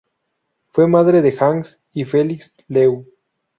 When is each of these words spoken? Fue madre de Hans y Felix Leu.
Fue 0.71 0.87
madre 0.87 1.21
de 1.21 1.37
Hans 1.39 1.79
y 1.93 2.05
Felix 2.05 2.55
Leu. 2.67 3.05